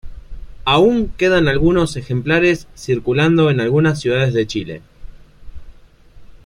Aún 0.65 1.09
quedan 1.15 1.47
algunos 1.47 1.95
ejemplares 1.95 2.67
circulando 2.73 3.51
en 3.51 3.59
algunas 3.61 3.99
ciudades 3.99 4.33
de 4.33 4.47
Chile. 4.47 4.81